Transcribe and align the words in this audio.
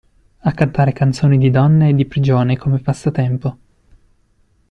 A 0.39 0.51
cantare 0.53 0.93
canzoni 0.93 1.37
di 1.37 1.51
donne 1.51 1.89
e 1.89 1.93
di 1.93 2.07
prigione 2.07 2.57
come 2.57 2.79
passatempo. 2.79 3.57